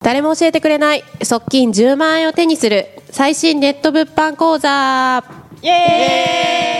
[0.00, 5.24] 誰も教えてくれない側近10万円を手にする最新ネット物販講座。
[5.62, 6.75] イエーイ！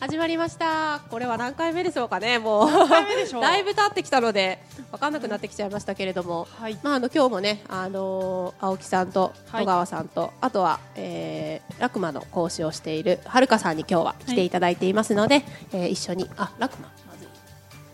[0.00, 1.02] 始まりました。
[1.10, 2.70] これは何回目でしょうかねもう。
[2.70, 3.42] 何回目でしょう？
[3.42, 4.58] だいぶ経ってきたので
[4.92, 6.78] 分かんなくなってきちゃいましたけれども、はい。
[6.82, 9.64] まあ、あの今日もね、あのー青木さんとはい。
[9.64, 16.88] 戸川さんと、あとは、えー、ラクマの講師をしているはるかさんに今日は来ていただいていますので、えー一緒にあラクマ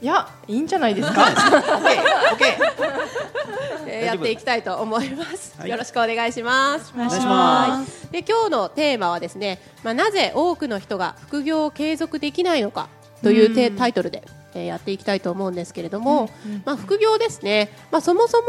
[0.06, 1.26] いいやいいんじゃないですか？
[3.88, 5.70] えーやっていきたいと思います、はい。
[5.70, 6.92] よろしくお願いします。
[6.94, 8.12] お願いします。
[8.12, 12.88] で今日のテーマはですね、まあ、なぜ多くの人が副業を継続できないのか
[13.24, 14.22] というテタイトルで、
[14.54, 16.30] えーやっていきたいと思うんですけれども、
[16.64, 18.46] まあ、副業ですね、まあ、そもそも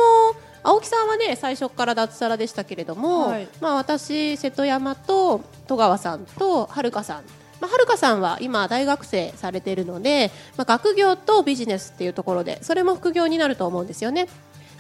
[0.64, 3.48] 青木さんはね最初から脱サラでしたけれども、はい。
[3.60, 7.24] まあ、私、瀬戸山と戸川さんとはるかさん
[7.60, 14.28] まあ、はるかさんは今大学生されているので、まあ、学業とビジネスっていうところでそれも副業になると思うんですよね。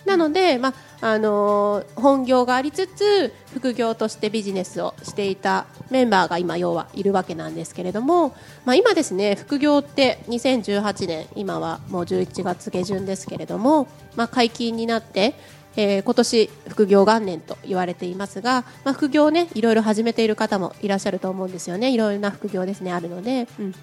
[0.05, 8.29] なので、まああのー本業がありつつ副業としてビジネスをしていたメンバーが今要はいるわけなんですけれども、
[8.63, 15.35] まあ、今ですね副業って2018年今はもう11月下旬ですけれども、まあ、解禁になって、
[15.77, 23.47] えー今年副業元年と言われていますが、まあ、副業をねいろいろ始めている方もいらっしゃると思うんですよねいろいろな副業ですねあるので。
[23.59, 23.75] うん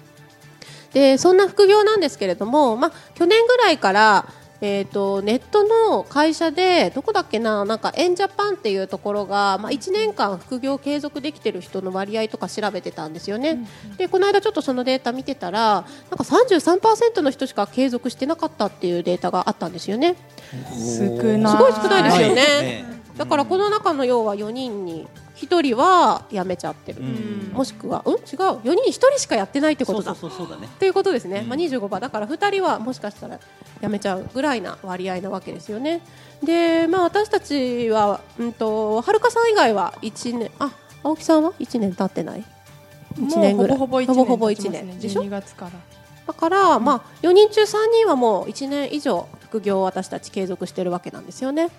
[0.93, 4.29] でそんな副業なんですけれども、まあ、去年ぐらいから、
[4.61, 13.67] えー、とネットの会社でどこだっけななんかエンジャパンっていうところが、まあ、1年間副業継続できてる人の割合とか調べてたんですよね、
[13.97, 20.15] でこの間ちょっとそのデータ見てたらなんか33%の人しか継続してなかったっていうデータがあったんですよね。
[20.51, 21.51] 少ない。
[21.51, 23.17] すごい少ないですよね、はい。
[23.17, 27.51] だからこの中の要は4人に1人は辞めちゃってる、うん。
[27.53, 28.13] もしくはうん？
[28.13, 28.21] 違う。
[28.21, 30.15] 4人1人しかやってないってことだ。
[30.15, 30.67] そうそうそうだね。
[30.67, 31.49] っていうことですね、うん。
[31.49, 33.39] まあ、25%だから2人はもしかしたら
[33.81, 36.01] 辞めちゃうぐらいな割合なわけですよね。
[36.43, 40.71] で、まあ、私たちは、うんと、はるかさん以外は1年あ
[41.03, 42.43] 青木さんは？1年経ってない
[43.17, 43.77] ？1年ぐらい。
[43.77, 44.83] ほぼほぼ一年ほぼほぼ1経ちますね。
[44.93, 45.71] 年でしょ？12月から。
[46.27, 51.69] だから、まあ、4人中3人はもう1年以上副業を私たち継続しているわけなんですよね。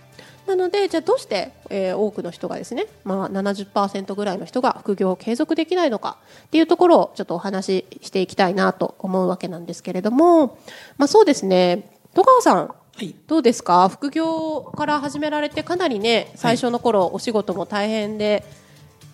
[0.47, 10.59] なのでじゃあどうして、えー多くの人がですね、まあ、70%ぐらいの人が副業を継続できないのかっていうところをちょっとお話ししていきたいなと思うわけなんですけれども、
[10.99, 13.15] まあ、そうですね戸川さんはい。
[13.27, 13.91] どうですか？
[13.91, 18.43] 副業から始められてかなりね最初の頃、お仕事も大変で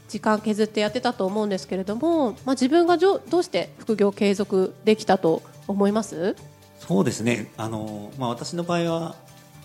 [0.09, 6.37] 時間削ってやってたと思うんですけれども、まあ、自分がじょどうして副業を継続できたと思います？
[6.79, 7.51] そうですね。
[7.57, 9.17] あのまあ私の場合は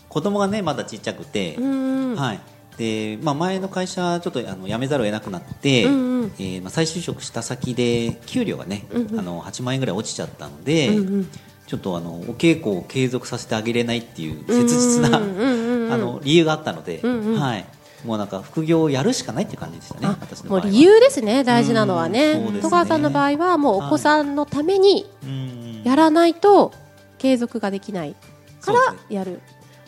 [0.09, 2.39] 子供がねまだちっちゃくて、うんはい。
[2.77, 6.33] でまあ前の会社ちょっとあの辞めざるを得なくなって、うんうん。
[6.39, 9.19] えーまあ再就職した先で給料がね、うんうん。
[9.19, 11.29] あの8万円ぐらい落ちちゃったので、うんうん。
[11.65, 17.39] ちょっとあのお稽古を継続させてあげれないっていう切実な、うんうん あの理由があったので、うんうん。
[17.39, 17.65] はい。
[18.05, 20.15] もうなんか副業をやるしかないっていう感じでしたね。
[20.47, 22.33] もう理由ですね大事なのはね。
[22.33, 22.61] うんそうですね。
[22.61, 26.73] 戸川さんの場合はもうお子さんのためにうんやらないと
[27.17, 28.15] 継続ができない
[28.61, 29.41] からやる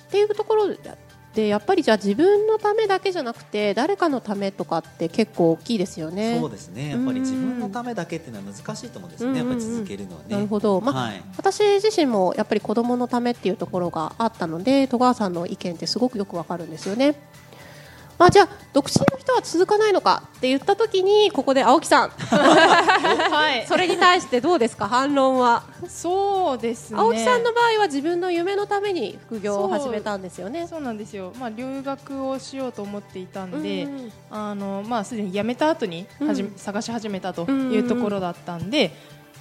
[0.09, 0.75] っていうところ
[1.35, 6.39] でやっぱりじゃあ自分のためだけじゃなくて誰かのためとかって結構大きいですよね。
[6.39, 6.89] そうですね。
[6.89, 9.37] やっぱり自分のためだけっていうのは難しいと思うんですね。
[9.37, 10.25] やっぱり続けるのはね。
[10.29, 11.23] なるほど、まあはい。
[11.37, 17.15] 私自身もやっぱり子供のためっていうところがあったので戸川さんの意見ってすごくよくわかるんですよね。
[18.19, 20.23] まあ、じゃあ独身の人は続かないのか？
[20.37, 22.09] って言った時にここで青木さん。
[22.09, 23.65] はい。
[23.67, 24.89] それに対してどうですか？
[24.89, 26.99] 反論は、そうですね。
[26.99, 30.67] 青木さんの場合は自分の夢のために副業を始めたんですよね。
[30.67, 34.11] そうなんですよ、まあ、留学をしようと思っていたんで、うんうん。
[34.29, 36.57] あのまあ、すでに辞めた後にはじめ、うん。
[36.57, 38.91] 探し始めたとうんいうところだったんで、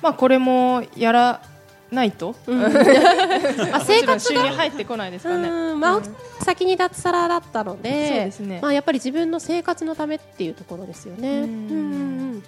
[0.00, 1.41] まあ、これもやら
[1.91, 2.59] ないと、うん。
[2.59, 4.43] も まあ、生活が？
[4.43, 5.49] 入入ってこないですからね。
[5.49, 5.81] うん。
[5.81, 6.03] まあ、
[6.44, 8.59] 先に脱サラだったのでそうですね。
[8.60, 11.43] まあ、やっぱり自分の生活のためっていうところですよね。
[11.43, 12.43] うん。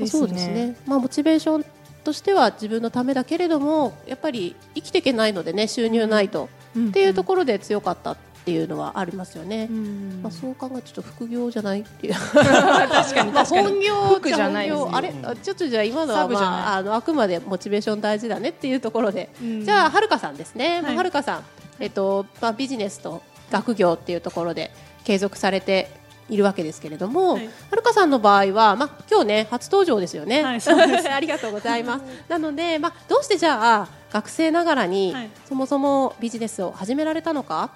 [0.00, 0.06] ね。
[0.06, 1.64] そうですね、まあ、モチベーション
[2.04, 6.48] としては自分のためだけれどもやっぱり生きていけないのでね収入ないと、
[6.78, 9.68] っていうところで強かったっていうのはありますよね。
[9.70, 10.20] うん。
[10.22, 12.14] まあ、そう考えるとちょっと副業じゃないっていう。
[12.32, 13.68] 確かにまあ確かに。
[13.68, 15.14] 本業服じゃないあれ？
[15.22, 19.64] あちょっとじゃあ今のは、まあ、あのあくまでモチベーション大事だねっていうところで、うん。
[19.64, 21.44] じゃあはるかさんですね、まあはいはるかさん、
[21.78, 24.70] えっとまあ、ビジネスと学業っていうところで
[25.04, 25.99] 継続されて
[26.30, 27.46] いるわけですけれども、はい。
[27.46, 31.08] はるかさんの場合は、まあ、今日ね初登場ですよね、はいそうです。
[31.12, 32.04] ありがとうございます。
[32.28, 35.30] なので、まあ、どうしてじゃあ学生ながらに、はい。
[35.48, 37.70] そもそもビジネスを始められたのか、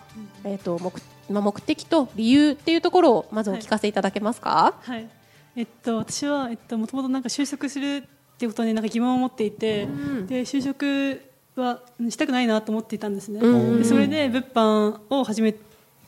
[0.45, 0.93] えっと目
[1.31, 5.09] まあ、目的と理由っていうところをまずお聞かせいただけますか、はい。
[5.57, 10.27] えっと、私は、えっと、もともとなんか就職するっていうことになんか疑問を持っていて、ん。
[10.27, 11.21] で就職
[11.57, 13.79] はしたくないなと思っていたんですね、うん。
[13.79, 15.55] でそれで物販を始め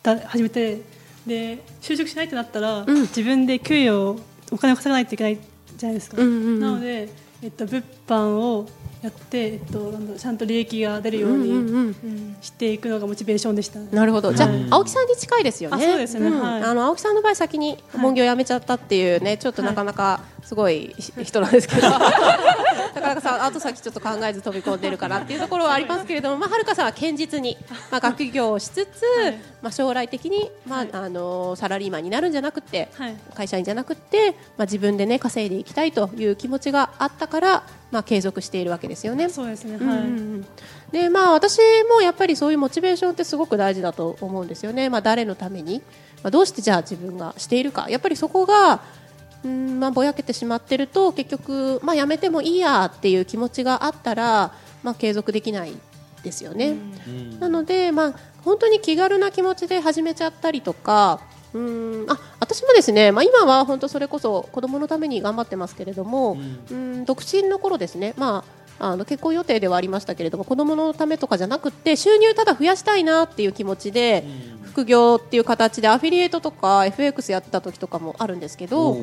[0.03, 0.81] た始めて
[1.27, 3.03] で就職しないとなったら、うん。
[3.03, 4.21] 自分で給与を
[4.53, 5.39] お金を稼がないといけない
[5.77, 6.61] じゃないですか、うんうんうん。
[6.61, 7.09] なので、
[7.43, 8.69] えっと、物販を
[9.03, 12.37] やって、えっと、ちゃんと利益が出るよううんうんにうん。
[12.41, 14.33] していくのがモチベーションでした、なるほど。
[14.33, 15.85] じゃあ、はい青木さんに近いですよね。
[15.85, 16.31] あそうですね。
[16.31, 16.41] ん。
[16.41, 16.63] はい。
[16.63, 21.89] あの青木さんの場合先に本業を辞めちゃったっていうね、ちょっとなかなかすごい人なんですけど。
[22.97, 27.57] なかなかさ後先ちょっと考えず飛び込んでるかなっていうところはありますけれども、まあはるかさんは堅実に、
[27.91, 29.03] まあ学業をしつつ、
[29.63, 30.89] まあ将来的にまあ、はい。
[30.93, 33.17] あのサラリーマンになるんじゃなくて、はい。
[33.35, 39.29] 会社員じゃなくて、まあ自分でね稼いでいきたいという気持ちがあったから、まあ継続しているわけですよね。
[39.29, 40.05] そうですね、うんはい、うん。
[40.05, 40.09] う
[40.39, 40.47] ん
[40.93, 41.59] でまあ、私
[41.91, 45.83] もやっぱりそういうモチベーションってすごく大事だと思うんですよね、まあ、誰のために、
[46.23, 47.87] まあ、どうしてじゃあ自分がしているか。
[47.91, 48.81] やっぱりそこが
[49.47, 54.53] うん、まあ、ぼやけてしまってると結局、まあ、やめてもいいやっていう気持ちがあったら、
[54.83, 55.73] まあ、継続できない
[56.23, 56.77] ですよね。
[57.07, 57.41] うん。
[57.41, 58.15] なので、まあ、
[58.45, 61.21] 本当に気軽な気持ちで始めちゃったりとか
[61.53, 66.39] うんあ私もですね、まあ、今は本当それこそ子供のために頑張ってますけれども、
[66.71, 68.45] うん、独身の頃ですね、ま
[68.79, 74.25] あ、あの結婚予定ではありましたけれども子供のためとかじゃなくて収入ただ増やしたいなっていう気持ちで
[74.67, 78.97] 副業っていう形でアフィリエイトとか FX やってた時とかもあるんですけど。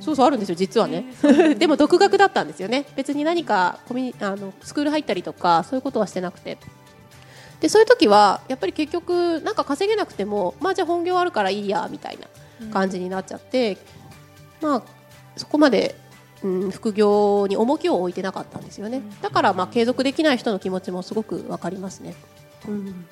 [0.00, 1.04] そうそうあるんですよ実はね。
[1.58, 2.86] でも独学だったんですよね。
[2.96, 6.58] 別に何かコミあのスクール入ったりとかそういうことはしてなくて。
[7.60, 13.76] でそういう時はやっぱり結局なんか稼げなくてもまあじゃあ本業あるからいいやみたいな感じになっちゃって、
[14.62, 14.82] まあ
[15.36, 15.94] そこまで、
[16.42, 19.02] うん、副業に重きを置いてなかったんですよね。
[19.20, 22.14] だからまあ継続できない人の気持ちもすごくわかりますね、
[22.66, 23.04] うん、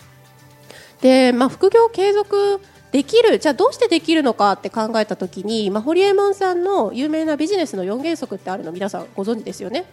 [1.00, 2.60] でまあ副業継続
[2.92, 9.84] できるじゃあどうしてできるのかって考えた時に、まあ、ホリエモンさんの有名なビジネスの4原則ってあるの皆さんご存知ですよね？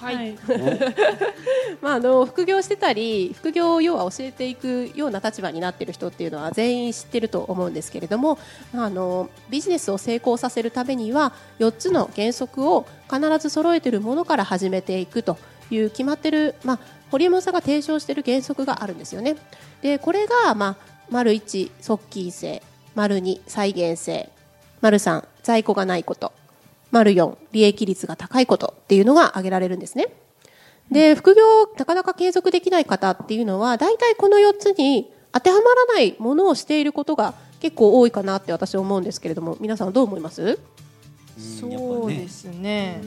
[0.00, 0.34] はい、
[1.82, 8.38] まあ、あの副業してたり副業を要は教えていくような立場になっている人っていうのは全員知ってると思うんですけれども、
[8.72, 15.36] まあ、あのビジネスを成功させるためには4つの原則を必ず揃えているものから始めていくと
[15.70, 16.78] いう決まってる、まあ、
[17.10, 19.36] 堀山さんが提唱している原則があるんですよね。
[19.82, 20.76] でこれが、まあ、
[21.10, 22.62] 丸1側近性
[22.94, 24.30] 丸2再現性
[24.80, 26.32] 丸3在庫がないこと
[26.90, 30.08] 丸4利益率が高いことっていうのが挙げられるんですね。
[30.90, 40.58] で副業をなかなか継続できない方っていうのは大体この4つに当てはまらないものをしていることが結構多いかなって私は思うんですけれども皆さんはどう思います？
[41.38, 43.00] そうですね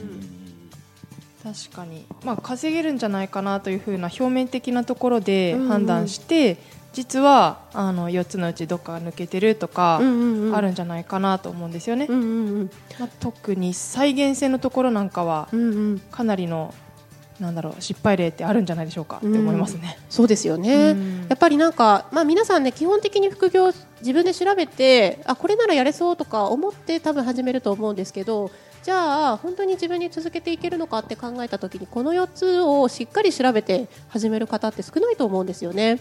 [1.44, 5.68] 確かに、まあ、稼げるんじゃないかなというふうな表面的なところでうんうん。
[5.68, 6.56] 判断して、
[6.94, 10.56] 実はあの4つのうちどっかが抜けてるとか、うんうんうん。
[10.56, 12.30] あるんじゃないかなと思うんですよね、うんうんう
[12.62, 12.70] ん。
[12.98, 15.98] まあ、特に再現性のところなんかはうんうん。
[16.10, 16.72] かなりの
[17.40, 19.98] なんだろう失敗例ってあるんじゃないでしょうかって思いますね。
[20.08, 21.26] そうですよね、うん。
[21.28, 28.50] やっぱりなんか、まあ、皆さんね基本的に副業自分で調べてあこれならやれそうとか思って多分始めると思うんですけど
[28.84, 36.00] じゃあ本当に自分に続けていけるのかって考えた時にこの4つをしっかり調べて始める方って少ないと思うんですよね。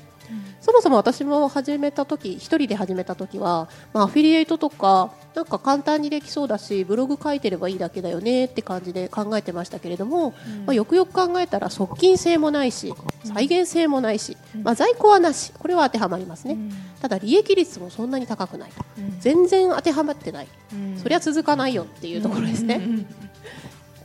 [0.62, 10.32] そもそも私も始めた時一人で始めた時は、まあ、アフィリエイトとかなんか簡単にできそうだしブログ書いてればいいだけだよねって感じで考えてましたけれども、
[10.66, 15.54] まあ、よくよく考えたら側近性もないし再現性もないし、まあ、在庫はなし。
[15.64, 16.58] これは当てはまりますね、
[17.02, 18.84] ただ利益率もそんなに高くないと。
[19.20, 20.48] 全然当てはまってない、
[21.02, 22.82] そりゃ続かないよっていうところですね。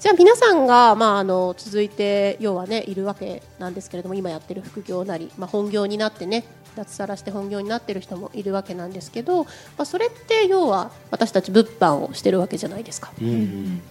[0.01, 6.45] じゃあ皆さんが、まあ、あの続いて要はねいるわけなんですけれども今やってる副業なり、まあ、本業になってね
[6.77, 13.13] 脱サラして本業になってる人もいるわけなんですけど、まあ、それって要は私たち物販をしてるわけじゃないですか。
[13.21, 13.83] うんうん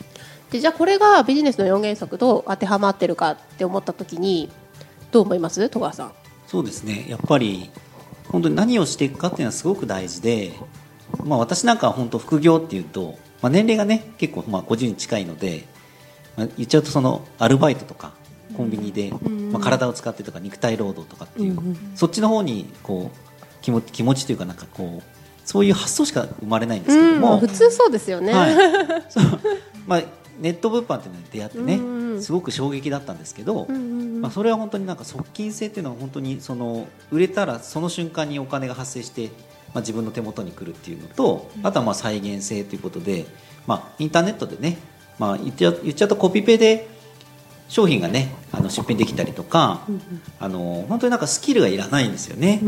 [0.49, 4.49] でじゃあこれがビジネスの4原則どう当てはまってるかって思った時に
[5.11, 5.67] どう思います？
[5.67, 6.13] 戸川さん。
[6.47, 7.69] そうですねやっぱり
[8.29, 10.53] 本当に何をしていくかっていうのはすごく大事で、
[11.25, 15.65] まあ、私なんかは本当副業っていうと、まあ、年齢がね結構まあ50に近いので、
[16.37, 18.13] まあ、言っちゃうとそのアルバイトとか
[18.55, 19.11] コンビニで、
[19.51, 21.57] まあ、体を使ってとか肉体労働とかっていう、
[21.95, 28.33] そっちの方にこう気持気持ちというかなんかこうそういう発想しか生まれないんですけども、普通そうですよね。
[28.33, 28.55] はい、
[29.09, 29.23] そう。
[29.87, 30.03] まあ、
[30.39, 39.27] ネット物販っていうのに出会ってね、すごく衝撃だったんですけど、まあ、それは本当になんか側近性っていうのは本当にその売れたらその瞬間にお金が発生して、
[39.73, 43.25] まあ、自分の手元に来るっていうのとあとはまあ再現性ということで、
[43.67, 44.77] まあ、インターネットでね、
[45.19, 46.87] まあ、言っちゃう言っちゃうとコピペで
[47.69, 49.81] 商品がねあの出品できたりとか、
[50.39, 52.61] あの本当になんかスキルがいらないんですよね。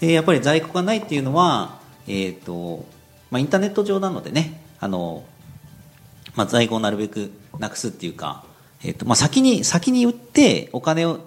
[0.00, 2.84] でやっぱり在庫がないっていうのは、えーと
[3.30, 5.24] まあ、インターネット上なのでねあの
[6.34, 8.44] まあ、在庫をなるべくなくすっていうか、
[8.82, 11.20] えーとまあ、先に先に売ってお金を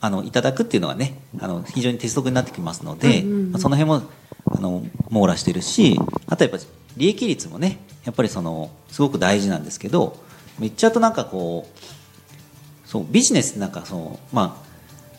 [0.00, 4.10] あのいただくっていうのがねあの非常に鉄則になってきますので、まあ、その辺も
[4.46, 6.58] あの網羅してるしあとやっぱ
[6.96, 10.22] 利益率もねやっぱりそのすごく大事なんですけど
[10.60, 14.64] 言っちゃうとなんかこうそうビジネスなんかそのまあ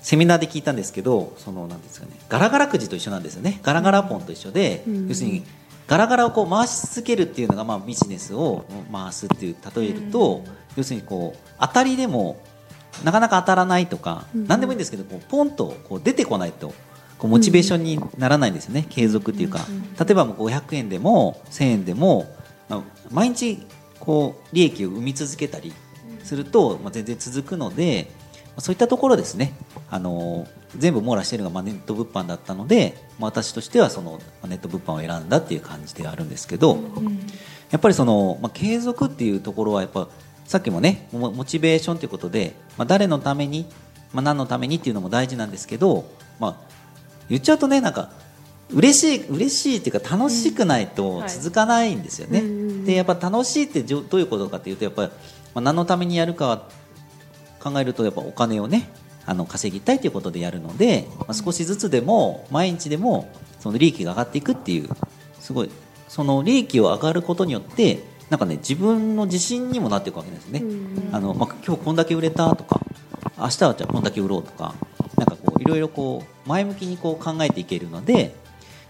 [0.02, 3.60] セミナーで聞いたんですけどそのなんですかねガラガラくじと一緒なんですよね。
[3.64, 5.44] ガラガラポンと一緒で、要するに
[5.88, 10.44] ガラガラをこう回し続けるっていうのがまあビジネスを回すっていう例えると、
[10.76, 12.40] 要するにこう当たりでも
[13.04, 16.74] なかなか当たらないとか、何でもいいんですけどこうポンとこう出てこないと
[17.18, 19.60] こうモチベーションにならないんですよね、継続っていうか、
[20.00, 22.28] 例えばもう500円でも1000円でも、
[22.70, 22.82] まあ、
[23.12, 23.66] 毎日
[24.00, 25.74] こう利益を生み続けたり
[26.24, 28.12] すると、まあ、全然続くので
[28.58, 29.54] そういったところですね。
[29.90, 36.80] あの全部網羅しているのがまあネット物販だったので、まあ、私としてはそのネット物販を選んだっていう感じではあるんですけど、
[37.72, 40.08] やっぱりその、まあ、継続っていうところはやっぱ
[40.46, 43.66] さっきもねモチベーションということで、まあ、誰のために、
[44.14, 46.06] まあ、何のためにっていうのも大事なんですけど、
[46.40, 46.56] まあ、
[47.30, 48.12] 言っちゃうとねなんか
[48.72, 52.42] 嬉しい嬉しいっていうか楽しくないと続かないんですよね。
[52.86, 55.12] でやっぱ楽しいってどういうことかっていうとやっぱり、
[55.54, 56.64] まあ、何のためにやるか
[57.60, 58.90] 考えるとやっぱお金をね
[59.26, 64.90] あの稼ぎたいということでやるので、まあ、少しずつでも毎日でもその利益が上がっていくっていう
[65.40, 65.72] すごい
[66.08, 70.64] その利益を上がることによってなんかね自分の自信にもなっていくわけですね。
[71.12, 72.82] あのまあ、今日こんだけ売れたとか
[73.38, 74.76] 明日はじゃあこんだけ売ろうとか
[75.18, 78.36] なんかこういろいろこう前向きにこう考えていけるので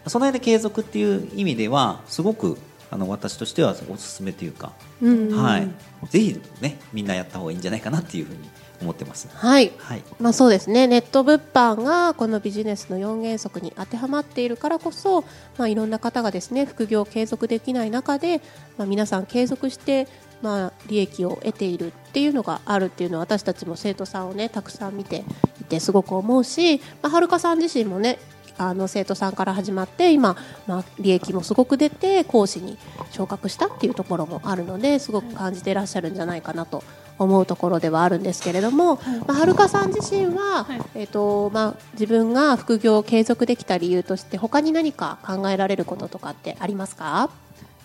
[0.07, 2.57] その辺で継続っていう意味ではすごく
[2.91, 4.71] あの私としてはおすすめというか、
[5.01, 8.50] はい、ぜひねみんなやった方がいいんじゃないかなっていうふうに
[8.81, 9.27] 思ってます。
[9.33, 10.88] はい、はい、まあそうですね。
[10.88, 15.21] ネット物販がこのビジネスの4原則に当てはまっているからこそ、
[15.57, 18.41] まあいろんな方がですね副業を継続できない中で、
[18.77, 20.07] まあ皆さん継続して
[20.41, 25.24] まあ利益を得ているっていうのがあるっていうのは私たちも生徒さんをねたくさん見て
[25.62, 28.19] いてすごく思うし、まあはるかさん自身もね
[28.57, 30.35] あの生徒さんから始まって今、
[30.67, 32.77] まあ、利益もすごく出て講師に
[33.12, 36.83] 昇格したっていうところもあるのですごく感じていらっしゃるんじゃないかなと
[37.17, 39.19] 思うところではあるんですけれども、はい。
[39.19, 47.29] まあ、はるかさん自身は、はい、えーとまあ、自分が副業を継続できた理由として他に何か考えられることとかってありますか、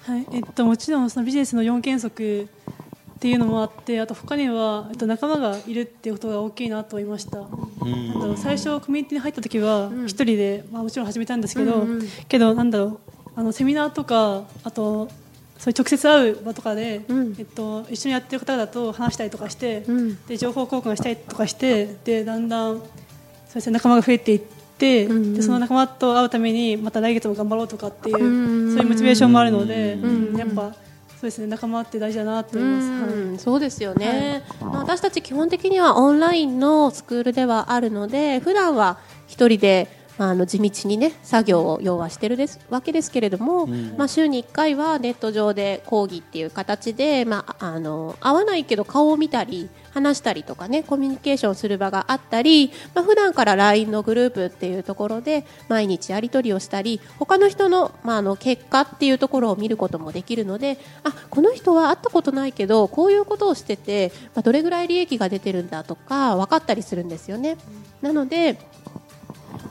[0.04, 0.26] はい。
[0.32, 2.48] えっと、もちろんそのビジネスの4原則
[3.20, 7.36] っていうのもあってあと他には、えっと、仲間がいるっていうことが大きいなと思いました。
[7.36, 12.98] なんだろう最初コミュニティに入った時は一人で、まあ、もちろん始めたんですけど、うんうん、けどなんだろう
[13.36, 15.10] あのセミナーとかあと
[15.58, 24.40] そういう直接会う場とかで、うん、えっと、一緒にやってる方だと話したりとかして、うん、で情報交換したりとかしてでだんだんそうです、ね、仲間が増えていっ
[24.78, 30.74] て、うんうん、でその仲間と会うためにまた来月も頑張ろうとかっていう、うんうん、そういうモチベーションもあるので、うんやっぱ。
[31.20, 67.56] そうですね仲間って大事だなと思います、はい、そうですよね、はい、まあ、私たち基本的にはオンラインのスクールではあるので普段は一人であの地道にね作業を要はしてるですわけですけれども、うん、まあ、週に1回はネット上で講義っていう形で、まあ、あの会わないけど顔を見たり話したりとかねコミュニケーションする場があったり、まあ、普段から LINE のグループっていうところで毎日やり取りをしたり他の人の,、まあ、あの結果っていうところを見ることもできるのであこの人は会ったことないけどこういうことをしてて、まあ、どれぐらい利益が出てるんだとか分かったりするんですよね。
[68.02, 68.58] なので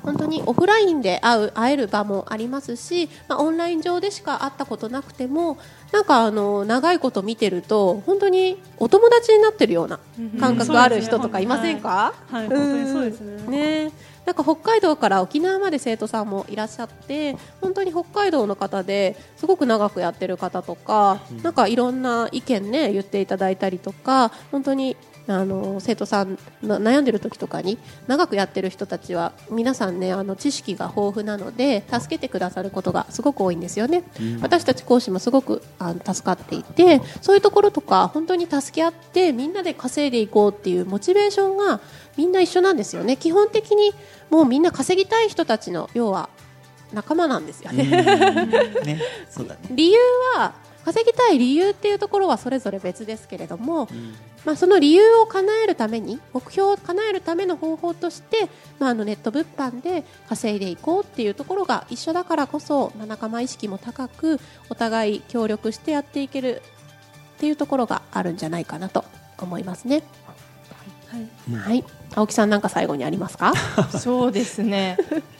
[0.03, 5.57] 本当にオフラインで会う会える場もありますし、まあ、オンライン上でしか会ったことなくても
[5.91, 9.99] なんかあの長いこと見てると本当にお友達になってるような
[10.39, 12.13] 感覚がある人とかいませんか？
[12.31, 13.85] はい、はい、本当にそうですね。
[13.87, 13.91] ね。
[14.25, 24.95] なんか北海道から沖縄まで生徒さんもいらっしゃって本当に北海道の方ですごく長くやってる方とか、なんかいろんな意見ね言っていただいたりとか本当に
[25.27, 41.79] あの生徒さん悩んでる時とかに長くやってる人たちは皆さんねあの知識が豊富なので助けてくださることがすごく多いんですよね、うん、私たち講師もすごくあの助かっていてそういうところとか本当に助け合ってみんなで稼いでいこうっていうモチベーションが
[42.17, 43.15] みんな一緒なんですよね。
[43.15, 43.93] 基本的に
[44.29, 46.29] もうみんな稼ぎたい人たちの要は
[46.91, 47.85] 仲間なんですよね。
[48.83, 48.99] ね。
[49.71, 49.99] 理由
[50.35, 66.61] は稼ぎたい理由っていうところはそれぞれ別ですけれども、うん、まあ、その理由を叶えるために目標を叶えるための方法として、まあ、あのネット物販で稼いでいこうっていうところが一緒だからこそ、まあ、仲間意識も高くお互い協力してやっていける
[67.35, 69.03] っていうところがあるんじゃないかなと
[69.37, 70.03] 思いますね。
[71.07, 71.83] はい、はい、
[72.15, 73.53] 青木さんなんか最後にありますか？
[73.99, 74.97] そうですね。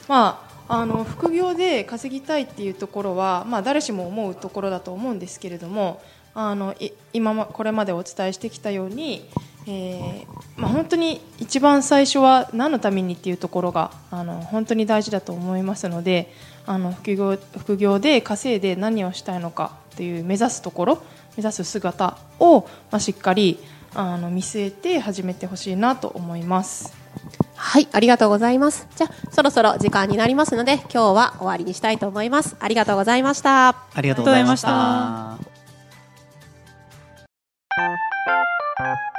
[0.08, 6.00] まああの副業で稼ぎたいっていうところは、まあ、誰しも思うところだと思うんですけれども、
[6.34, 6.74] あの
[7.12, 9.28] 今これまでお伝えしてきたように、
[9.66, 16.32] えーまあ、本当に一番最初は何のためにっていうところがあの本当に大事だと思いますので
[16.66, 21.02] あの副業副業で稼いで何をしたいのかっていう目指すところ
[21.36, 22.60] 目指す姿を、
[22.90, 23.58] まあ、しっかり
[23.94, 27.00] あの見据えて始めてほしいなと思います。
[27.56, 28.88] はい、ありがとうございます。
[28.96, 32.56] じゃあ、そろそろ時間になりますので、今日は終わりにしたいと思います。
[32.58, 33.68] ありがとうございました。
[33.94, 35.49] ありがとうございました。
[38.80, 39.09] you.